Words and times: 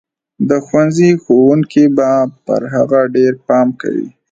د 0.49 0.51
ښوونځي 0.65 1.11
ښوونکي 1.23 1.85
به 1.95 2.09
پر 2.45 2.61
هغه 2.73 3.01
ډېر 3.15 3.33
پام 3.47 3.67
کوي. 3.81 4.07